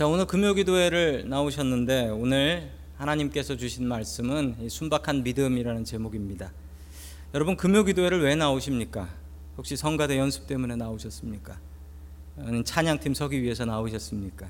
자, 0.00 0.06
오늘 0.06 0.24
금요 0.24 0.54
기도회를 0.54 1.28
나오셨는데 1.28 2.08
오늘 2.08 2.70
하나님께서 2.96 3.58
주신 3.58 3.86
말씀은 3.86 4.70
순박한 4.70 5.22
믿음이라는 5.24 5.84
제목입니다. 5.84 6.52
여러분 7.34 7.54
금요 7.54 7.84
기도회를 7.84 8.22
왜 8.22 8.34
나오십니까? 8.34 9.10
혹시 9.58 9.76
성가대 9.76 10.16
연습 10.16 10.46
때문에 10.46 10.76
나오셨습니까? 10.76 11.58
찬양팀 12.64 13.12
서기 13.12 13.42
위해서 13.42 13.66
나오셨습니까? 13.66 14.46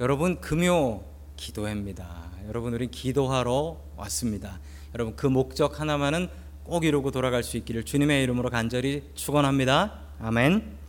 여러분 0.00 0.40
금요 0.40 1.02
기도회입니다. 1.36 2.32
여러분 2.48 2.74
우리 2.74 2.88
기도하러 2.88 3.76
왔습니다. 3.94 4.58
여러분 4.92 5.14
그 5.14 5.28
목적 5.28 5.78
하나만은 5.78 6.26
꼭 6.64 6.84
이루고 6.84 7.12
돌아갈 7.12 7.44
수 7.44 7.56
있기를 7.58 7.84
주님의 7.84 8.24
이름으로 8.24 8.50
간절히 8.50 9.04
축원합니다. 9.14 10.00
아멘. 10.18 10.83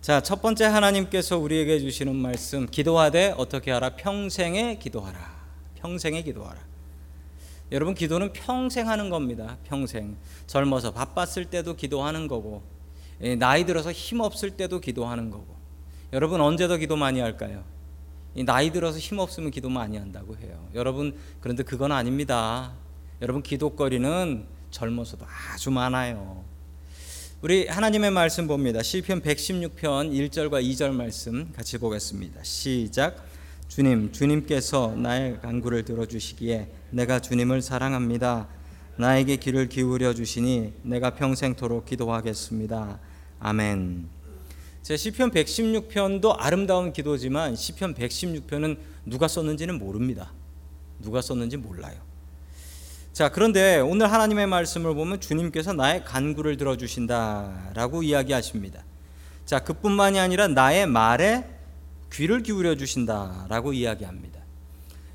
자, 0.00 0.20
첫 0.22 0.40
번째 0.40 0.64
하나님께서 0.64 1.38
우리에게 1.38 1.80
주시는 1.80 2.14
말씀 2.14 2.66
기도하되 2.66 3.34
어떻게 3.36 3.72
하라? 3.72 3.90
평생에 3.96 4.78
기도하라. 4.78 5.18
평생에 5.74 6.22
기도하라. 6.22 6.58
여러분 7.72 7.94
기도는 7.94 8.32
평생 8.32 8.88
하는 8.88 9.10
겁니다. 9.10 9.58
평생. 9.64 10.16
젊어서 10.46 10.92
바빴을 10.92 11.46
때도 11.50 11.74
기도하는 11.74 12.28
거고 12.28 12.62
예, 13.20 13.34
나이 13.34 13.66
들어서 13.66 13.90
힘 13.90 14.20
없을 14.20 14.52
때도 14.52 14.80
기도하는 14.80 15.30
거고. 15.30 15.58
여러분 16.12 16.40
언제 16.40 16.68
더 16.68 16.76
기도 16.76 16.96
많이 16.96 17.20
할까요? 17.20 17.64
나이 18.46 18.70
들어서 18.70 18.98
힘 18.98 19.18
없으면 19.18 19.50
기도 19.50 19.68
많이 19.68 19.98
한다고 19.98 20.36
해요. 20.36 20.68
여러분 20.74 21.18
그런데 21.40 21.64
그건 21.64 21.90
아닙니다. 21.90 22.72
여러분 23.20 23.42
기도거리는 23.42 24.46
젊어서도 24.70 25.26
아주 25.26 25.70
많아요. 25.72 26.44
우리 27.40 27.68
하나님의 27.68 28.10
말씀 28.10 28.48
봅니다. 28.48 28.82
시편 28.82 29.22
116편 29.22 29.76
1절과 29.78 30.60
2절 30.60 30.90
말씀 30.90 31.52
같이 31.52 31.78
보겠습니다. 31.78 32.42
시작. 32.42 33.24
주님, 33.68 34.10
주님께서 34.10 34.96
나의 34.96 35.40
간구를 35.40 35.84
들어 35.84 36.04
주시기에 36.04 36.68
내가 36.90 37.20
주님을 37.20 37.62
사랑합니다. 37.62 38.48
나에게 38.96 39.36
귀를 39.36 39.68
기울여 39.68 40.14
주시니 40.14 40.72
내가 40.82 41.14
평생토록 41.14 41.84
기도하겠습니다. 41.86 42.98
아멘. 43.38 44.08
제 44.82 44.96
시편 44.96 45.30
116편도 45.30 46.34
아름다운 46.36 46.92
기도지만 46.92 47.54
시편 47.54 47.94
116편은 47.94 48.78
누가 49.06 49.28
썼는지는 49.28 49.78
모릅니다. 49.78 50.32
누가 50.98 51.20
썼는지 51.20 51.56
몰라요. 51.56 52.07
자, 53.18 53.28
그런데 53.30 53.80
오늘 53.80 54.12
하나님의 54.12 54.46
말씀을 54.46 54.94
보면 54.94 55.18
주님께서 55.18 55.72
나의 55.72 56.04
간구를 56.04 56.56
들어주신다라고 56.56 58.04
이야기하십니다. 58.04 58.84
자, 59.44 59.58
그뿐만이 59.58 60.20
아니라 60.20 60.46
나의 60.46 60.86
말에 60.86 61.44
귀를 62.12 62.44
기울여 62.44 62.76
주신다라고 62.76 63.72
이야기합니다. 63.72 64.38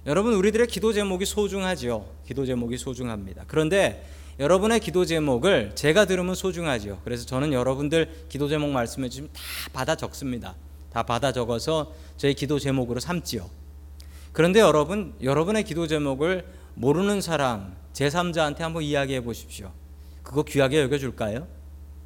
여러분, 0.05 0.33
우리들의 0.33 0.67
기도 0.67 0.91
제목이 0.91 1.23
소중하지요. 1.23 2.05
기도 2.27 2.45
제목이 2.45 2.77
소중합니다. 2.77 3.45
그런데 3.47 4.05
여러분의 4.37 4.81
기도 4.81 5.05
제목을 5.05 5.71
제가 5.75 6.03
들으면 6.03 6.35
소중하지요. 6.35 6.99
그래서 7.05 7.25
저는 7.25 7.53
여러분들 7.53 8.25
기도 8.27 8.49
제목 8.49 8.69
말씀해 8.71 9.07
주시면 9.07 9.29
다 9.31 9.41
받아 9.71 9.95
적습니다. 9.95 10.55
다 10.91 11.03
받아 11.03 11.31
적어서 11.31 11.93
저희 12.17 12.33
기도 12.33 12.59
제목으로 12.59 12.99
삼지요. 12.99 13.49
그런데 14.33 14.59
여러분, 14.59 15.13
여러분의 15.23 15.63
기도 15.63 15.87
제목을 15.87 16.43
모르는 16.75 17.21
사람, 17.21 17.81
제3자한테 17.93 18.59
한번 18.59 18.83
이야기해 18.83 19.21
보십시오. 19.21 19.71
그거 20.23 20.43
귀하게 20.43 20.81
여겨줄까요? 20.81 21.47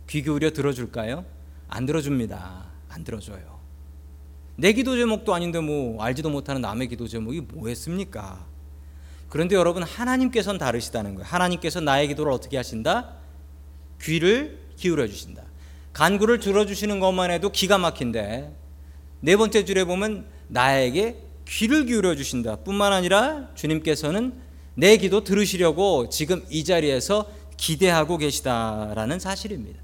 귀 0.09 0.21
기울여 0.21 0.51
들어줄까요? 0.51 1.25
안 1.67 1.85
들어줍니다. 1.85 2.65
안 2.89 3.03
들어줘요. 3.03 3.57
내 4.55 4.73
기도 4.73 4.95
제목도 4.95 5.33
아닌데 5.33 5.59
뭐 5.59 6.01
알지도 6.01 6.29
못하는 6.29 6.61
남의 6.61 6.87
기도 6.87 7.07
제목이 7.07 7.41
뭐했습니까? 7.41 8.45
그런데 9.29 9.55
여러분 9.55 9.83
하나님께서는 9.83 10.57
다르시다는 10.57 11.15
거예요. 11.15 11.27
하나님께서 11.27 11.79
나의 11.79 12.07
기도를 12.07 12.31
어떻게 12.31 12.57
하신다? 12.57 13.13
귀를 14.01 14.59
기울여 14.77 15.07
주신다. 15.07 15.43
간구를 15.93 16.39
들어주시는 16.39 16.99
것만 16.99 17.31
해도 17.31 17.51
기가 17.51 17.77
막힌데 17.77 18.55
네 19.19 19.35
번째 19.35 19.65
줄에 19.65 19.83
보면 19.83 20.27
나에게 20.47 21.23
귀를 21.47 21.85
기울여 21.85 22.15
주신다. 22.15 22.57
뿐만 22.57 22.93
아니라 22.93 23.49
주님께서는 23.55 24.46
내 24.77 24.95
기도 24.97 25.23
들으시려고 25.23 26.07
지금 26.07 26.45
이 26.51 26.63
자리에서 26.63 27.27
기대하고 27.57 28.17
계시다라는 28.17 29.17
사실입니다. 29.17 29.79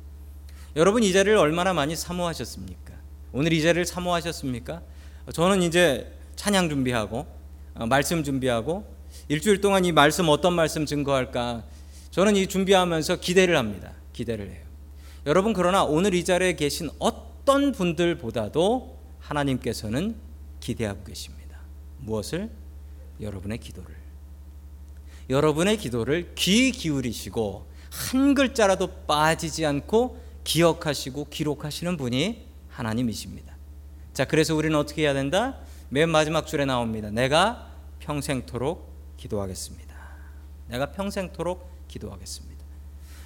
여러분 0.75 1.01
이 1.01 1.11
자리를 1.11 1.35
얼마나 1.35 1.73
많이 1.73 1.95
사모하셨습니까? 1.95 2.93
오늘 3.31 3.53
이 3.53 3.61
자리를 3.63 3.87
사모하셨습니까? 3.87 4.83
저는 5.33 5.63
이제 5.63 6.13
찬양 6.35 6.69
준비하고 6.69 7.25
어, 7.73 7.85
말씀 7.87 8.23
준비하고 8.23 8.85
일주일 9.29 9.61
동안 9.61 9.83
이 9.83 9.91
말씀 9.91 10.29
어떤 10.29 10.53
말씀 10.53 10.85
증거할까? 10.85 11.63
저는 12.11 12.35
이 12.35 12.45
준비하면서 12.45 13.15
기대를 13.15 13.57
합니다. 13.57 13.93
기대를 14.13 14.47
해요. 14.47 14.63
여러분 15.25 15.53
그러나 15.53 15.83
오늘 15.83 16.13
이 16.13 16.23
자리에 16.23 16.55
계신 16.55 16.91
어떤 16.99 17.71
분들보다도 17.71 18.95
하나님께서는 19.17 20.15
기대하고 20.59 21.03
계십니다. 21.03 21.57
무엇을? 21.97 22.51
여러분의 23.19 23.57
기도를. 23.57 24.02
여러분의 25.29 25.77
기도를 25.77 26.33
귀 26.35 26.71
기울이시고 26.71 27.65
한 27.89 28.33
글자라도 28.33 28.87
빠지지 29.07 29.65
않고 29.65 30.21
기억하시고 30.43 31.27
기록하시는 31.29 31.97
분이 31.97 32.45
하나님이십니다. 32.69 33.55
자, 34.13 34.25
그래서 34.25 34.55
우리는 34.55 34.77
어떻게 34.77 35.03
해야 35.03 35.13
된다? 35.13 35.57
맨 35.89 36.09
마지막 36.09 36.47
줄에 36.47 36.65
나옵니다. 36.65 37.09
내가 37.09 37.71
평생토록 37.99 38.91
기도하겠습니다. 39.17 39.95
내가 40.67 40.91
평생토록 40.91 41.87
기도하겠습니다. 41.87 42.63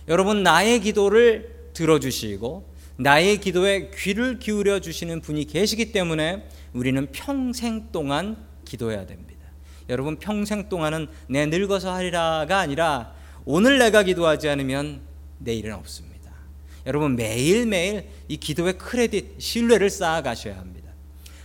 여러분, 0.07 0.43
나의 0.43 0.81
기도를 0.81 1.71
들어주시고 1.73 2.77
나의 2.97 3.39
기도에 3.39 3.91
귀를 3.95 4.39
기울여 4.39 4.79
주시는 4.79 5.21
분이 5.21 5.45
계시기 5.45 5.91
때문에 5.91 6.47
우리는 6.73 7.07
평생 7.11 7.91
동안 7.91 8.37
기도해야 8.65 9.05
됩니다. 9.05 9.36
여러분 9.89 10.17
평생 10.17 10.69
동안은 10.69 11.07
내 11.27 11.45
늙어서 11.45 11.93
하리라가 11.93 12.59
아니라 12.59 13.13
오늘 13.45 13.79
내가 13.79 14.03
기도하지 14.03 14.49
않으면 14.49 15.01
내일은 15.39 15.73
없습니다. 15.73 16.31
여러분 16.85 17.15
매일매일 17.15 18.07
이 18.27 18.37
기도의 18.37 18.77
크레딧, 18.77 19.35
신뢰를 19.39 19.89
쌓아 19.89 20.21
가셔야 20.21 20.57
합니다. 20.57 20.91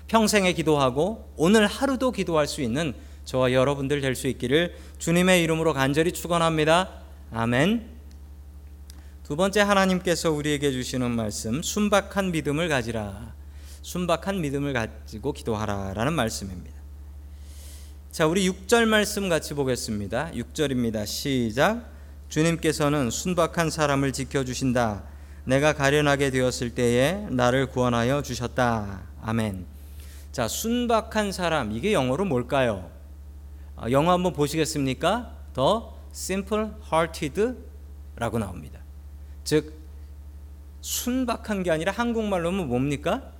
평생에 0.08 0.52
기도하고 0.52 1.32
오늘 1.36 1.66
하루도 1.66 2.12
기도할 2.12 2.46
수 2.46 2.60
있는 2.62 2.94
저와 3.24 3.52
여러분들 3.52 4.00
될 4.00 4.14
수 4.14 4.26
있기를 4.28 4.76
주님의 4.98 5.42
이름으로 5.44 5.72
간절히 5.72 6.12
축원합니다. 6.12 6.90
아멘. 7.32 7.88
두 9.24 9.36
번째 9.36 9.60
하나님께서 9.60 10.30
우리에게 10.32 10.72
주시는 10.72 11.10
말씀 11.12 11.62
순박한 11.62 12.32
믿음을 12.32 12.68
가지라. 12.68 13.34
순박한 13.82 14.40
믿음을 14.40 14.72
가지고 14.72 15.32
기도하라라는 15.32 16.12
말씀입니다. 16.12 16.81
자, 18.12 18.26
우리 18.26 18.46
6절 18.46 18.84
말씀 18.84 19.30
같이 19.30 19.54
보겠습니다. 19.54 20.32
6절입니다. 20.32 21.06
시작. 21.06 21.90
주님께서는 22.28 23.08
순박한 23.08 23.70
사람을 23.70 24.12
지켜 24.12 24.44
주신다. 24.44 25.04
내가 25.46 25.72
가련하게 25.72 26.30
되었을 26.30 26.74
때에 26.74 27.26
나를 27.30 27.68
구원하여 27.68 28.20
주셨다. 28.20 29.00
아멘. 29.22 29.64
자, 30.30 30.46
순박한 30.46 31.32
사람 31.32 31.72
이게 31.72 31.94
영어로 31.94 32.26
뭘까요? 32.26 32.90
아, 33.76 33.90
영어 33.90 34.12
한번 34.12 34.34
보시겠습니까? 34.34 35.34
더 35.54 35.96
simple 36.12 36.66
hearted라고 36.92 38.38
나옵니다. 38.38 38.80
즉 39.42 39.72
순박한 40.82 41.62
게 41.62 41.70
아니라 41.70 41.92
한국말로는 41.92 42.68
뭡니까? 42.68 43.32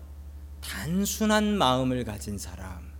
단순한 0.62 1.58
마음을 1.58 2.04
가진 2.04 2.38
사람. 2.38 2.91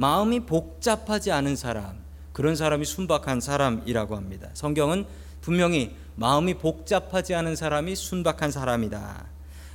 마음이 0.00 0.40
복잡하지 0.46 1.30
않은 1.30 1.56
사람, 1.56 2.02
그런 2.32 2.56
사람이 2.56 2.86
순박한 2.86 3.42
사람이라고 3.42 4.16
합니다. 4.16 4.48
성경은 4.54 5.04
분명히 5.42 5.94
마음이 6.14 6.54
복잡하지 6.54 7.34
않은 7.34 7.54
사람이 7.54 7.94
순박한 7.96 8.50
사람이다. 8.50 9.26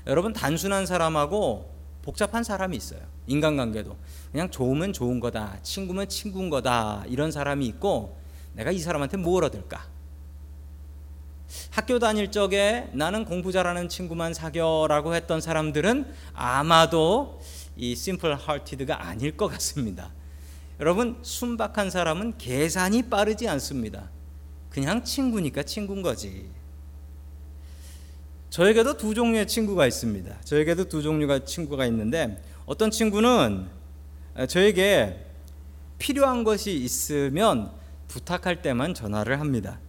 여러분 0.07 0.33
단순한 0.33 0.87
사람하고 0.87 1.69
복잡한 2.01 2.43
사람이 2.43 2.75
있어요. 2.75 3.01
인간관계도 3.27 3.95
그냥 4.31 4.49
좋으면 4.49 4.93
좋은 4.93 5.19
거다, 5.19 5.59
친구면 5.61 6.09
친구인 6.09 6.49
거다 6.49 7.03
이런 7.07 7.31
사람이 7.31 7.63
있고 7.67 8.17
내가 8.53 8.71
이 8.71 8.79
사람한테 8.79 9.17
뭘 9.17 9.43
얻을까? 9.43 9.85
학교 11.69 11.99
다닐 11.99 12.31
적에 12.31 12.89
나는 12.93 13.25
공부 13.25 13.51
잘하는 13.51 13.89
친구만 13.89 14.33
사겨라고 14.33 15.13
했던 15.13 15.39
사람들은 15.39 16.11
아마도 16.33 17.39
이 17.77 17.95
심플 17.95 18.35
하티드가 18.35 19.07
아닐 19.07 19.35
것 19.35 19.47
같습니다. 19.47 20.11
여러분 20.79 21.17
순박한 21.21 21.89
사람은 21.89 22.37
계산이 22.37 23.03
빠르지 23.03 23.47
않습니다. 23.47 24.09
그냥 24.69 25.03
친구니까 25.03 25.63
친구인 25.63 26.01
거지. 26.01 26.49
저에게도 28.49 28.97
두 28.97 29.13
종류의 29.13 29.47
친구가 29.47 29.87
있습니다. 29.87 30.41
저에게도 30.41 30.85
두 30.85 31.01
종류가 31.01 31.45
친구가 31.45 31.85
있는데 31.87 32.41
어떤 32.65 32.91
친구는 32.91 33.67
저에게 34.47 35.25
필요한 35.97 36.43
것이 36.43 36.73
있으면 36.73 37.71
부탁할 38.07 38.61
때만 38.61 38.93
전화를 38.93 39.39
합니다. 39.39 39.79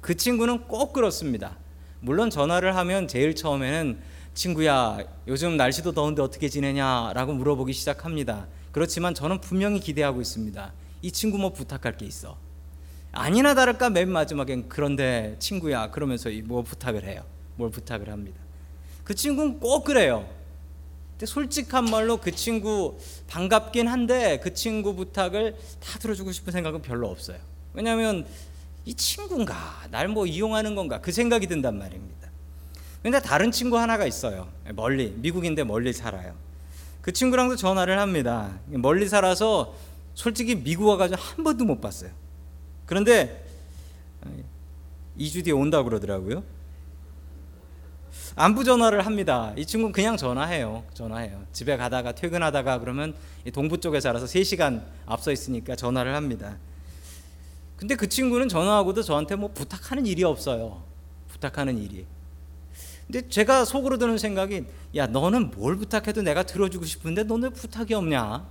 그 0.00 0.16
친구는 0.16 0.68
꼭 0.68 0.92
그렇습니다. 0.92 1.56
물론 2.00 2.30
전화를 2.30 2.76
하면 2.76 3.08
제일 3.08 3.34
처음에는 3.34 3.98
친구야, 4.38 4.98
요즘 5.26 5.56
날씨도 5.56 5.90
더운데 5.90 6.22
어떻게 6.22 6.48
지내냐라고 6.48 7.32
물어보기 7.32 7.72
시작합니다. 7.72 8.46
그렇지만 8.70 9.12
저는 9.12 9.40
분명히 9.40 9.80
기대하고 9.80 10.20
있습니다. 10.20 10.72
이 11.02 11.10
친구 11.10 11.38
뭐 11.38 11.52
부탁할 11.52 11.96
게 11.96 12.06
있어. 12.06 12.38
아니나 13.10 13.54
다를까 13.56 13.90
맨 13.90 14.08
마지막엔 14.08 14.68
그런데 14.68 15.34
친구야 15.40 15.90
그러면서 15.90 16.30
뭐 16.44 16.62
부탁을 16.62 17.02
해요. 17.02 17.24
뭘 17.56 17.72
부탁을 17.72 18.10
합니다. 18.10 18.38
그 19.02 19.12
친구는 19.12 19.58
꼭 19.58 19.82
그래요. 19.82 20.24
근데 21.10 21.26
솔직한 21.26 21.86
말로 21.86 22.18
그 22.18 22.30
친구 22.30 22.96
반갑긴 23.26 23.88
한데 23.88 24.38
그 24.40 24.54
친구 24.54 24.94
부탁을 24.94 25.56
다 25.80 25.98
들어주고 25.98 26.30
싶은 26.30 26.52
생각은 26.52 26.80
별로 26.82 27.08
없어요. 27.10 27.38
왜냐하면 27.74 28.24
이 28.84 28.94
친구인가 28.94 29.88
날 29.90 30.06
뭐 30.06 30.26
이용하는 30.26 30.76
건가 30.76 31.00
그 31.00 31.10
생각이 31.10 31.48
든단 31.48 31.76
말입니다. 31.76 32.27
근데 33.02 33.20
다른 33.20 33.50
친구 33.50 33.78
하나가 33.78 34.06
있어요. 34.06 34.48
멀리 34.74 35.14
미국인데 35.16 35.64
멀리 35.64 35.92
살아요. 35.92 36.34
그 37.00 37.12
친구랑도 37.12 37.56
전화를 37.56 37.98
합니다. 37.98 38.58
멀리 38.66 39.08
살아서 39.08 39.74
솔직히 40.14 40.56
미국 40.56 40.88
와가지고 40.88 41.20
한 41.20 41.44
번도 41.44 41.64
못 41.64 41.80
봤어요. 41.80 42.10
그런데 42.86 43.44
2주 45.18 45.44
뒤에 45.44 45.52
온다 45.52 45.82
그러더라고요. 45.82 46.42
안부 48.34 48.64
전화를 48.64 49.06
합니다. 49.06 49.52
이 49.56 49.64
친구는 49.64 49.92
그냥 49.92 50.16
전화해요. 50.16 50.84
전화해요. 50.94 51.44
집에 51.52 51.76
가다가 51.76 52.12
퇴근하다가 52.12 52.78
그러면 52.78 53.14
동부 53.52 53.80
쪽에 53.80 54.00
살아서 54.00 54.26
3시간 54.26 54.82
앞서 55.06 55.32
있으니까 55.32 55.76
전화를 55.76 56.14
합니다. 56.14 56.56
근데 57.76 57.94
그 57.94 58.08
친구는 58.08 58.48
전화하고도 58.48 59.02
저한테 59.02 59.36
뭐 59.36 59.50
부탁하는 59.52 60.04
일이 60.06 60.24
없어요. 60.24 60.82
부탁하는 61.28 61.78
일이. 61.78 62.06
근데 63.10 63.26
제가 63.28 63.64
속으로 63.64 63.96
드는 63.96 64.18
생각이 64.18 64.66
야 64.96 65.06
너는 65.06 65.50
뭘 65.50 65.76
부탁해도 65.76 66.22
내가 66.22 66.42
들어주고 66.42 66.84
싶은데 66.84 67.24
너는 67.24 67.52
부탁이 67.54 67.94
없냐? 67.94 68.46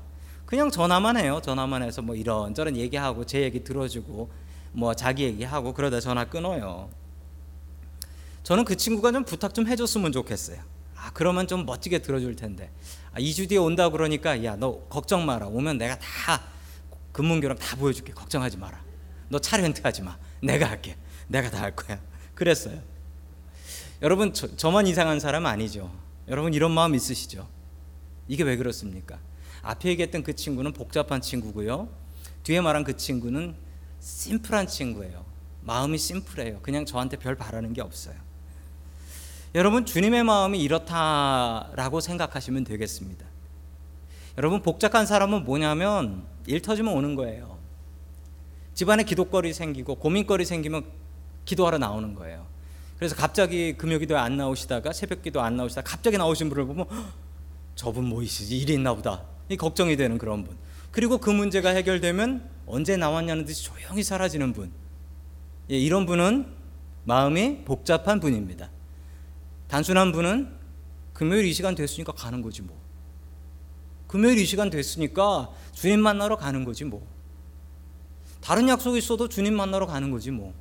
그냥 0.45 0.71
전화만 0.71 1.17
해요. 1.17 1.39
전화만 1.43 1.83
해서 1.83 2.01
뭐 2.01 2.15
이런저런 2.15 2.75
얘기하고 2.75 3.25
제 3.25 3.41
얘기 3.41 3.63
들어주고 3.63 4.31
뭐 4.71 4.93
자기 4.95 5.23
얘기하고 5.25 5.73
그러다 5.73 5.99
전화 5.99 6.25
끊어요. 6.25 6.89
저는 8.43 8.65
그 8.65 8.75
친구가 8.77 9.11
좀 9.11 9.25
부탁 9.25 9.53
좀 9.53 9.67
해줬으면 9.67 10.11
좋겠어요. 10.11 10.57
아, 10.95 11.11
그러면 11.13 11.47
좀 11.47 11.65
멋지게 11.65 11.99
들어줄 11.99 12.35
텐데. 12.35 12.71
아, 13.13 13.19
2주 13.19 13.47
뒤에 13.49 13.57
온다 13.57 13.89
그러니까 13.89 14.43
야, 14.43 14.55
너 14.55 14.79
걱정 14.89 15.25
마라. 15.25 15.47
오면 15.47 15.77
내가 15.77 15.99
다 15.99 16.41
금문교랑 17.11 17.57
다 17.57 17.75
보여줄게. 17.75 18.13
걱정하지 18.13 18.57
마라. 18.57 18.81
너 19.29 19.37
차 19.39 19.57
렌트하지 19.57 20.01
마. 20.01 20.17
내가 20.41 20.67
할게. 20.69 20.95
내가 21.27 21.49
다 21.51 21.59
할 21.61 21.75
거야. 21.75 21.99
그랬어요. 22.33 22.81
여러분 24.01 24.33
저, 24.33 24.55
저만 24.55 24.87
이상한 24.87 25.19
사람 25.19 25.45
아니죠. 25.45 25.91
여러분 26.27 26.53
이런 26.53 26.71
마음 26.71 26.93
있으시죠? 26.93 27.47
이게 28.27 28.43
왜 28.43 28.57
그렇습니까? 28.57 29.19
앞에 29.63 29.89
얘기했던 29.89 30.23
그 30.23 30.35
친구는 30.35 30.73
복잡한 30.73 31.21
친구고요. 31.21 31.89
뒤에 32.43 32.61
말한 32.61 32.83
그 32.83 32.95
친구는 32.95 33.55
심플한 33.99 34.67
친구예요. 34.67 35.25
마음이 35.61 35.97
심플해요. 35.97 36.59
그냥 36.61 36.85
저한테 36.85 37.17
별 37.17 37.35
바라는 37.35 37.73
게 37.73 37.81
없어요. 37.81 38.15
여러분 39.55 39.85
주님의 39.85 40.23
마음이 40.23 40.61
이렇다라고 40.61 41.99
생각하시면 41.99 42.63
되겠습니다. 42.65 43.25
여러분 44.37 44.61
복잡한 44.61 45.05
사람은 45.07 45.45
뭐냐면 45.45 46.23
일 46.45 46.61
터지면 46.61 46.93
오는 46.93 47.15
거예요. 47.15 47.57
집안에 48.75 49.03
기도거리 49.03 49.53
생기고 49.53 49.95
고민거리 49.95 50.45
생기면 50.45 50.85
기도하러 51.45 51.79
나오는 51.79 52.13
거예요. 52.13 52.45
그래서 52.97 53.15
갑자기 53.15 53.73
금요기도에 53.77 54.17
안 54.17 54.37
나오시다가 54.37 54.91
새벽기도 54.91 55.41
안 55.41 55.55
나오시다가 55.55 55.89
갑자기 55.89 56.17
나오신 56.17 56.49
분을 56.49 56.65
보면 56.65 56.85
저분 57.75 58.05
뭐 58.05 58.23
있으지 58.23 58.57
일이 58.57 58.73
있나 58.73 58.93
보다 58.93 59.23
이 59.49 59.57
걱정이 59.57 59.95
되는 59.95 60.17
그런 60.17 60.43
분 60.43 60.57
그리고 60.91 61.19
그 61.19 61.29
문제가 61.29 61.69
해결되면 61.69 62.49
언제 62.65 62.97
나왔냐는 62.97 63.45
듯이 63.45 63.63
조용히 63.63 64.03
사라지는 64.03 64.53
분 64.53 64.71
예, 65.69 65.77
이런 65.77 66.05
분은 66.05 66.45
마음이 67.03 67.63
복잡한 67.65 68.19
분입니다. 68.19 68.69
단순한 69.67 70.11
분은 70.11 70.49
금요일 71.13 71.45
이 71.45 71.53
시간 71.53 71.75
됐으니까 71.75 72.13
가는 72.13 72.41
거지 72.41 72.61
뭐. 72.61 72.77
금요일 74.07 74.37
이 74.39 74.45
시간 74.45 74.69
됐으니까 74.69 75.49
주님 75.73 75.99
만나러 75.99 76.35
가는 76.35 76.63
거지 76.63 76.85
뭐. 76.85 77.05
다른 78.41 78.69
약속이 78.69 78.97
있어도 78.97 79.27
주님 79.27 79.55
만나러 79.55 79.85
가는 79.85 80.11
거지 80.11 80.31
뭐. 80.31 80.53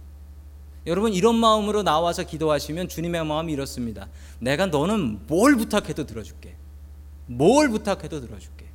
여러분 0.86 1.12
이런 1.12 1.34
마음으로 1.34 1.82
나와서 1.82 2.22
기도하시면 2.22 2.88
주님의 2.88 3.24
마음이 3.24 3.52
이렇습니다. 3.52 4.08
내가 4.38 4.66
너는 4.66 5.26
뭘 5.26 5.56
부탁해도 5.56 6.06
들어줄게. 6.06 6.54
뭘 7.26 7.68
부탁해도 7.68 8.20
들어줄게. 8.20 8.66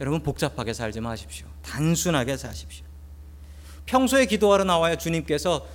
여러분 0.00 0.22
복잡하게 0.22 0.72
살지 0.72 1.00
마십시오. 1.00 1.46
단순하게 1.62 2.38
사십시오. 2.38 2.86
평소에 3.84 4.24
기도하러 4.24 4.64
나와야 4.64 4.96
주님께서 4.96 5.66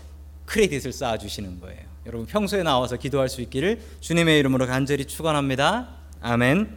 크레딧을 0.47 0.91
쌓아 0.91 1.17
주시는 1.17 1.59
거예요. 1.59 1.81
여러분 2.07 2.25
평소에 2.25 2.63
나와서 2.63 2.97
기도할 2.97 3.29
수 3.29 3.41
있기를 3.41 3.81
주님의 3.99 4.39
이름으로 4.39 4.65
간절히 4.65 5.05
축원합니다. 5.05 5.89
아멘. 6.21 6.75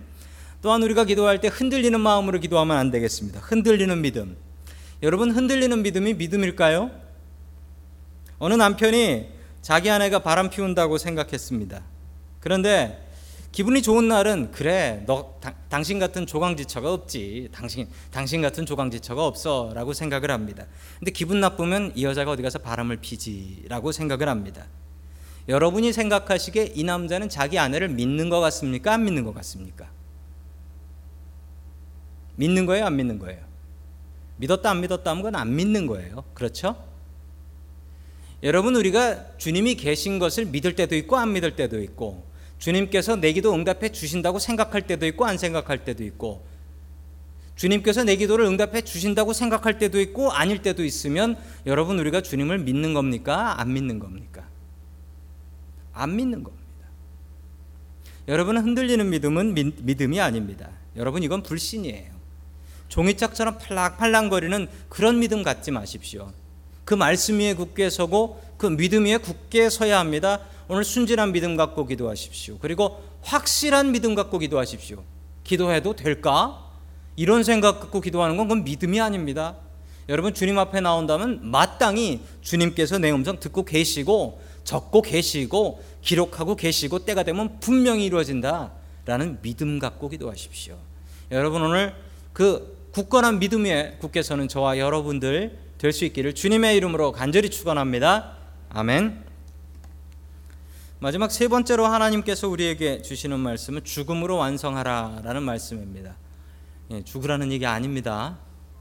또한 0.60 0.82
우리가 0.82 1.04
기도할 1.04 1.40
때 1.40 1.48
흔들리는 1.48 1.98
마음으로 1.98 2.40
기도하면 2.40 2.76
안 2.76 2.90
되겠습니다. 2.90 3.40
흔들리는 3.40 4.00
믿음. 4.02 4.36
여러분 5.02 5.30
흔들리는 5.30 5.82
믿음이 5.82 6.14
믿음일까요? 6.14 7.07
어느 8.38 8.54
남편이 8.54 9.28
자기 9.62 9.90
아내가 9.90 10.20
바람 10.20 10.50
피운다고 10.50 10.98
생각했습니다. 10.98 11.82
그런데 12.40 13.04
기분이 13.50 13.82
좋은 13.82 14.08
날은 14.08 14.52
그래 14.52 15.02
너 15.06 15.34
다, 15.40 15.54
당신 15.68 15.98
같은 15.98 16.26
조강지처가 16.26 16.92
없지 16.92 17.48
당신 17.52 17.88
당신 18.10 18.42
같은 18.42 18.66
조강지처가 18.66 19.26
없어라고 19.26 19.92
생각을 19.92 20.30
합니다. 20.30 20.66
근데 20.98 21.10
기분 21.10 21.40
나쁘면 21.40 21.92
이 21.96 22.04
여자가 22.04 22.32
어디 22.32 22.42
가서 22.42 22.58
바람을 22.58 22.98
피지라고 22.98 23.90
생각을 23.92 24.28
합니다. 24.28 24.66
여러분이 25.48 25.92
생각하시기에 25.92 26.72
이 26.74 26.84
남자는 26.84 27.30
자기 27.30 27.58
아내를 27.58 27.88
믿는 27.88 28.28
것 28.28 28.38
같습니까? 28.40 28.92
안 28.92 29.04
믿는 29.04 29.24
것 29.24 29.34
같습니까? 29.34 29.90
믿는 32.36 32.66
거예요? 32.66 32.84
안 32.84 32.96
믿는 32.96 33.18
거예요? 33.18 33.40
믿었다 34.36 34.70
안 34.70 34.80
믿었다 34.82 35.10
하면 35.10 35.34
안 35.34 35.56
믿는 35.56 35.86
거예요. 35.86 36.22
그렇죠? 36.34 36.87
여러분 38.42 38.76
우리가 38.76 39.36
주님이 39.38 39.74
계신 39.74 40.18
것을 40.18 40.46
믿을 40.46 40.76
때도 40.76 40.94
있고 40.96 41.16
안 41.16 41.32
믿을 41.32 41.56
때도 41.56 41.82
있고 41.82 42.24
주님께서 42.58 43.16
내 43.16 43.32
기도 43.32 43.52
응답해 43.54 43.90
주신다고 43.90 44.38
생각할 44.38 44.86
때도 44.86 45.06
있고 45.06 45.24
안 45.26 45.38
생각할 45.38 45.84
때도 45.84 46.04
있고 46.04 46.46
주님께서 47.56 48.04
내 48.04 48.14
기도를 48.14 48.44
응답해 48.46 48.82
주신다고 48.82 49.32
생각할 49.32 49.78
때도 49.78 50.00
있고 50.00 50.30
아닐 50.30 50.62
때도 50.62 50.84
있으면 50.84 51.36
여러분 51.66 51.98
우리가 51.98 52.20
주님을 52.20 52.60
믿는 52.60 52.94
겁니까? 52.94 53.60
안 53.60 53.72
믿는 53.72 53.98
겁니까? 53.98 54.46
안 55.92 56.14
믿는 56.14 56.44
겁니다. 56.44 56.64
여러분은 58.28 58.62
흔들리는 58.62 59.10
믿음은 59.10 59.54
믿 59.54 60.00
음이 60.00 60.20
아닙니다. 60.20 60.70
여러분 60.94 61.24
이건 61.24 61.42
불신이에요. 61.42 62.12
종이짝처럼 62.88 63.58
팔랑팔랑거리는 63.58 64.68
그런 64.88 65.18
믿음 65.18 65.42
갖지 65.42 65.72
마십시오. 65.72 66.32
그 66.88 66.94
말씀 66.94 67.38
위에 67.38 67.52
굳게 67.52 67.90
서고 67.90 68.40
그 68.56 68.66
믿음 68.66 69.04
위에 69.04 69.18
굳게 69.18 69.68
서야 69.68 69.98
합니다. 69.98 70.40
오늘 70.68 70.84
순진한 70.84 71.32
믿음 71.32 71.54
갖고 71.54 71.84
기도하십시오. 71.84 72.56
그리고 72.62 73.02
확실한 73.20 73.92
믿음 73.92 74.14
갖고 74.14 74.38
기도하십시오. 74.38 75.04
기도해도 75.44 75.96
될까? 75.96 76.64
이런 77.14 77.44
생각 77.44 77.80
갖고 77.80 78.00
기도하는 78.00 78.38
건 78.38 78.48
그건 78.48 78.64
믿음이 78.64 79.02
아닙니다. 79.02 79.56
여러분 80.08 80.32
주님 80.32 80.58
앞에 80.58 80.80
나온다면 80.80 81.50
마땅히 81.50 82.22
주님께서 82.40 82.96
내 82.96 83.10
음성 83.10 83.38
듣고 83.38 83.66
계시고 83.66 84.40
적고 84.64 85.02
계시고 85.02 85.84
기록하고 86.00 86.56
계시고 86.56 87.00
때가 87.00 87.22
되면 87.22 87.60
분명히 87.60 88.06
이루어진다라는 88.06 89.42
믿음 89.42 89.78
갖고 89.78 90.08
기도하십시오. 90.08 90.78
여러분 91.32 91.60
오늘 91.60 91.92
그 92.32 92.88
굳건한 92.92 93.40
믿음 93.40 93.66
에 93.66 93.98
굳게 94.00 94.22
서는 94.22 94.48
저와 94.48 94.78
여러분들 94.78 95.67
될 95.78 95.92
수 95.92 96.04
있기를 96.04 96.34
주님의 96.34 96.76
이름으로 96.76 97.12
간절히 97.12 97.50
축원합니다. 97.50 98.36
아멘. 98.70 99.24
마지막 100.98 101.30
세 101.30 101.46
번째로 101.46 101.86
하나님께서 101.86 102.48
우리에게 102.48 103.02
주시는 103.02 103.38
말씀은 103.38 103.84
죽음으로 103.84 104.36
완성하라라는 104.36 105.44
말씀입니다. 105.44 106.16
예, 106.90 107.04
죽으라는 107.04 107.52
얘기 107.52 107.64
아닙니다. 107.64 108.38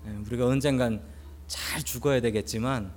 예, 0.08 0.12
우리가 0.26 0.48
언젠간 0.48 1.04
잘 1.46 1.84
죽어야 1.84 2.20
되겠지만 2.20 2.92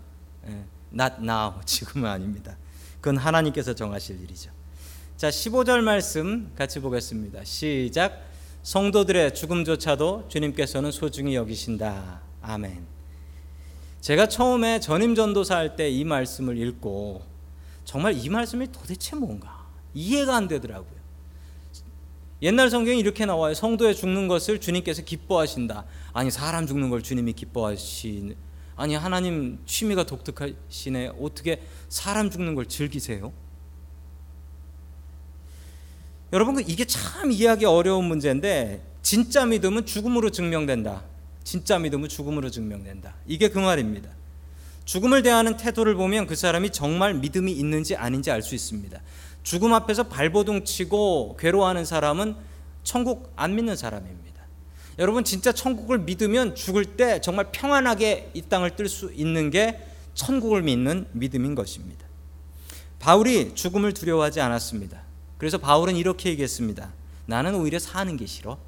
예, 0.49 0.65
not 0.95 1.17
now 1.21 1.61
지금은 1.67 2.09
아닙니다. 2.09 2.57
그건 3.03 3.19
하나님께서 3.19 3.75
정하실 3.75 4.23
일이죠. 4.23 4.51
자, 5.19 5.29
15절 5.29 5.83
말씀 5.83 6.51
같이 6.57 6.81
보겠습니다. 6.81 7.45
시작. 7.45 8.23
성도들의 8.63 9.35
죽음조차도 9.35 10.29
주님께서는 10.29 10.91
소중히 10.91 11.35
여기신다. 11.35 12.23
아멘. 12.41 13.00
제가 14.01 14.29
처음에 14.29 14.81
전임 14.81 15.15
전도사 15.15 15.57
할 15.57 15.77
때 15.77 15.91
이 15.91 16.05
말씀을 16.05 16.57
읽고 16.59 17.23
정말 17.85 18.15
이 18.17 18.29
말씀이 18.29 18.71
도대체 18.73 19.17
뭔가 19.17 19.67
이해가 19.95 20.37
안 20.37 20.49
되더라고요. 20.49 21.01
옛날 22.43 22.71
성경에 22.71 22.99
이렇게 22.99 23.27
나와요. 23.27 23.53
성도의 23.53 23.95
죽는 23.95 24.27
것을 24.29 24.61
주님께서 24.61 25.03
기뻐하신다. 25.03 25.85
아니 26.15 26.31
사람 26.31 26.67
죽는 26.67 26.89
걸 26.89 27.03
주님이 27.03 27.35
기뻐하시 27.35 28.35
아니 28.77 28.95
하나님 28.95 29.59
취미가 29.67 30.05
독특하시네. 30.05 31.13
어떻게 31.21 31.61
사람 31.91 32.31
죽는 32.31 32.55
걸 32.55 32.67
즐기세요? 32.67 33.33
여러분 36.33 36.61
이게 36.67 36.85
참 36.87 37.31
이해하기 37.33 37.67
어려운 37.67 38.05
문제인데 38.07 38.83
진짜 39.03 39.45
믿음은 39.45 39.85
죽음으로 39.85 40.31
증명된다. 40.31 41.03
진짜 41.45 41.79
믿음은 41.79 42.09
죽음으로 42.09 42.51
증명된다. 42.51 43.15
이게 43.27 43.49
그 43.49 43.59
말입니다. 43.59 44.11
죽음을 44.85 45.23
대하는 45.23 45.57
태도를 45.57 45.95
보면 45.95 46.27
그 46.27 46.35
사람이 46.35 46.71
정말 46.71 47.15
믿음이 47.15 47.53
있는지 47.53 47.97
아닌지 47.97 48.31
알 48.31 48.43
수 48.43 48.55
있습니다. 48.55 49.01
죽음 49.43 49.73
앞에서 49.73 50.05
발버둥 50.09 50.65
치고 50.65 51.37
괴로워하는 51.39 51.85
사람은 51.85 52.35
천국 52.83 53.33
안 53.37 53.55
믿는 53.55 53.77
사람입니다. 53.77 54.41
여러분 54.99 55.25
진짜 55.25 55.53
천국을 55.53 56.01
믿으면 56.01 56.55
죽을 56.55 56.85
때 56.85 57.21
정말 57.21 57.51
평안하게 57.53 58.33
이 58.35 58.43
땅을 58.43 58.77
뜰 58.77 58.89
수 58.89 59.13
있는 59.15 59.51
게 59.51 59.81
천국을 60.15 60.63
믿는 60.63 61.07
믿음인 61.13 61.55
것입니다. 61.55 62.05
바울이 62.99 63.55
죽음을 63.55 63.95
두려워하지 63.95 64.41
않았습니다. 64.41 65.03
그래서 65.39 65.57
바울은 65.57 65.97
이렇게 65.97 66.31
얘기했습니다. 66.31 66.93
나는 67.27 67.55
오히려 67.55 67.79
사는 67.79 68.15
게 68.17 68.27
싫어. 68.27 68.59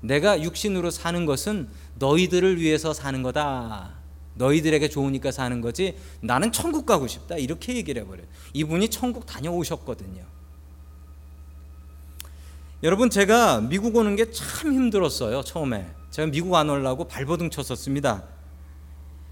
내가 0.00 0.42
육신으로 0.42 0.90
사는 0.90 1.26
것은 1.26 1.68
너희들을 1.98 2.60
위해서 2.60 2.92
사는 2.92 3.22
거다. 3.22 3.94
너희들에게 4.34 4.88
좋으니까 4.88 5.30
사는 5.32 5.60
거지. 5.60 5.96
나는 6.20 6.52
천국 6.52 6.86
가고 6.86 7.06
싶다. 7.06 7.36
이렇게 7.36 7.74
얘기를 7.76 8.02
해버려요. 8.02 8.26
이분이 8.54 8.88
천국 8.88 9.26
다녀오셨거든요. 9.26 10.24
여러분 12.82 13.10
제가 13.10 13.60
미국 13.60 13.96
오는 13.96 14.16
게 14.16 14.30
참 14.32 14.72
힘들었어요. 14.72 15.42
처음에 15.42 15.86
제가 16.10 16.30
미국 16.30 16.54
안 16.54 16.70
오려고 16.70 17.04
발버둥 17.06 17.50
쳤었습니다. 17.50 18.24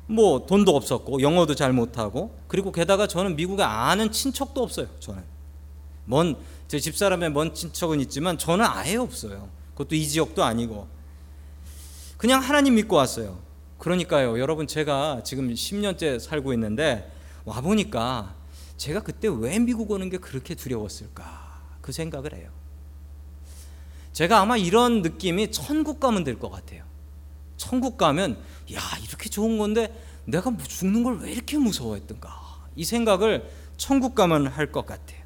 뭐 0.06 0.46
돈도 0.46 0.74
없었고 0.76 1.22
영어도 1.22 1.54
잘 1.54 1.72
못하고 1.72 2.38
그리고 2.46 2.72
게다가 2.72 3.06
저는 3.06 3.36
미국에 3.36 3.62
아는 3.62 4.10
친척도 4.12 4.62
없어요. 4.62 4.86
저는 5.00 5.22
먼제 6.04 6.78
집사람의 6.80 7.30
먼 7.32 7.54
친척은 7.54 8.00
있지만 8.00 8.36
저는 8.36 8.64
아예 8.66 8.96
없어요. 8.96 9.48
그것도 9.78 9.94
이 9.94 10.08
지역도 10.08 10.42
아니고 10.42 10.88
그냥 12.16 12.42
하나님 12.42 12.74
믿고 12.74 12.96
왔어요. 12.96 13.38
그러니까요, 13.78 14.40
여러분 14.40 14.66
제가 14.66 15.22
지금 15.24 15.54
10년째 15.54 16.18
살고 16.18 16.52
있는데 16.54 17.12
와 17.44 17.60
보니까 17.60 18.34
제가 18.76 19.00
그때 19.02 19.28
왜 19.28 19.58
미국 19.60 19.92
오는 19.92 20.10
게 20.10 20.18
그렇게 20.18 20.56
두려웠을까 20.56 21.60
그 21.80 21.92
생각을 21.92 22.34
해요. 22.34 22.50
제가 24.12 24.40
아마 24.40 24.56
이런 24.56 25.02
느낌이 25.02 25.52
천국 25.52 26.00
가면 26.00 26.24
될 26.24 26.40
것 26.40 26.50
같아요. 26.50 26.82
천국 27.56 27.96
가면 27.96 28.32
야 28.74 28.80
이렇게 29.06 29.28
좋은 29.28 29.58
건데 29.58 29.94
내가 30.24 30.50
뭐 30.50 30.60
죽는 30.64 31.04
걸 31.04 31.18
왜 31.20 31.30
이렇게 31.30 31.56
무서워했던가 31.56 32.36
이 32.74 32.84
생각을 32.84 33.48
천국 33.76 34.16
가면 34.16 34.48
할 34.48 34.72
것 34.72 34.84
같아요. 34.86 35.17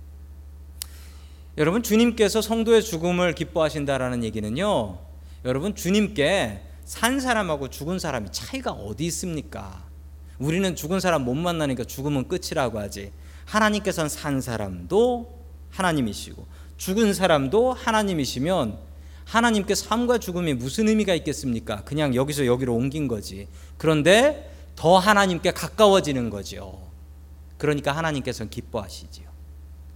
여러분 1.59 1.83
주님께서 1.83 2.41
성도의 2.41 2.83
죽음을 2.83 3.35
기뻐하신다라는 3.35 4.25
얘기는요. 4.25 4.99
여러분 5.45 5.75
주님께 5.75 6.63
산 6.85 7.21
사람하고 7.21 7.69
죽은 7.69 7.99
사람이 7.99 8.29
차이가 8.33 8.71
어디 8.71 9.05
있습니까? 9.07 9.85
우리는 10.39 10.75
죽은 10.75 10.99
사람 10.99 11.25
못 11.25 11.35
만나니까 11.35 11.85
죽음은 11.85 12.29
끝이라고 12.29 12.79
하지. 12.79 13.13
하나님께서는 13.45 14.09
산 14.09 14.41
사람도 14.41 15.41
하나님이시고 15.71 16.47
죽은 16.79 17.13
사람도 17.13 17.75
하나님이시면 17.75 18.79
하나님께 19.27 19.75
삶과 19.75 20.19
죽음이 20.19 20.55
무슨 20.55 20.89
의미가 20.89 21.15
있겠습니까? 21.17 21.85
그냥 21.85 22.15
여기서 22.15 22.47
여기로 22.47 22.75
옮긴 22.75 23.09
거지. 23.09 23.47
그런데 23.77 24.51
더 24.75 24.99
하나님께 24.99 25.51
가까워지는 25.51 26.31
거죠. 26.31 26.81
그러니까 27.59 27.93
하나님께서는 27.93 28.49
기뻐하시지요. 28.49 29.32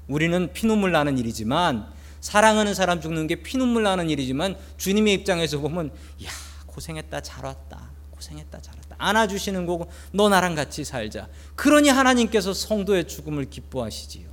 우리는 0.09 0.53
피눈물 0.53 0.93
나는 0.93 1.19
일이지만 1.19 1.87
사랑하는 2.21 2.75
사람 2.75 3.01
죽는 3.01 3.27
게 3.27 3.37
피눈물 3.37 3.83
나는 3.83 4.11
일이지만 4.11 4.57
주님의 4.77 5.15
입장에서 5.15 5.59
보면 5.59 5.91
야 6.25 6.29
고생했다 6.67 7.21
잘 7.21 7.45
왔다 7.45 7.91
고생했다 8.11 8.61
잘 8.61 8.75
왔다. 8.77 8.97
안아주시는 8.99 9.67
거고 9.67 9.91
너 10.13 10.29
나랑 10.29 10.55
같이 10.55 10.85
살자. 10.85 11.29
그러니 11.55 11.89
하나님께서 11.91 12.55
성도의 12.55 13.07
죽음을 13.07 13.45
기뻐하시지요. 13.51 14.29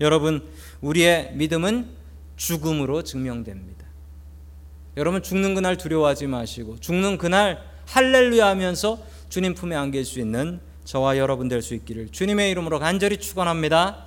여러분 0.00 0.48
우리의 0.80 1.32
믿음은 1.34 1.90
죽음으로 2.36 3.02
증명됩니다. 3.02 3.84
여러분 4.96 5.22
죽는 5.22 5.54
그날 5.54 5.76
두려워하지 5.76 6.26
마시고 6.26 6.78
죽는 6.80 7.18
그날 7.18 7.62
할렐루야 7.86 8.46
하면서 8.46 8.98
주님 9.28 9.54
품에 9.54 9.76
안길 9.76 10.04
수 10.04 10.18
있는 10.20 10.60
저와 10.84 11.18
여러분 11.18 11.48
될 11.48 11.60
수 11.62 11.74
있기를 11.74 12.08
주님의 12.10 12.50
이름으로 12.50 12.78
간절히 12.78 13.18
축원합니다. 13.18 14.06